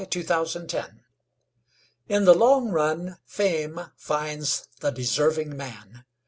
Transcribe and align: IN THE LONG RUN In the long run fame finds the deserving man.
IN 0.09 0.09
THE 0.11 0.33
LONG 0.33 0.67
RUN 0.67 0.77
In 2.09 2.25
the 2.25 2.33
long 2.33 2.69
run 2.71 3.17
fame 3.23 3.81
finds 3.95 4.67
the 4.79 4.89
deserving 4.89 5.55
man. 5.55 6.05